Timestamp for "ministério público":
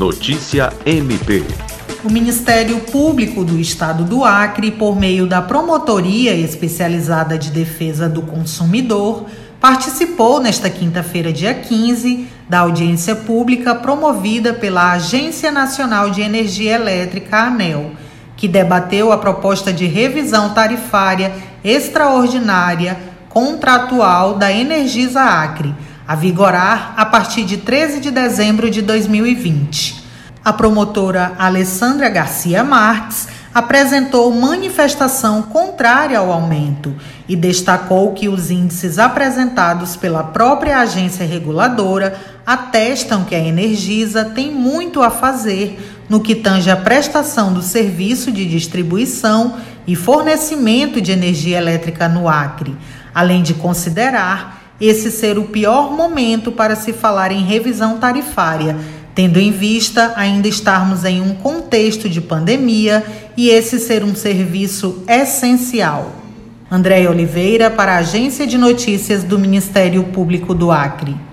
2.10-3.44, 69.38-70.54